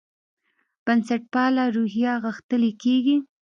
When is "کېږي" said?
2.83-3.15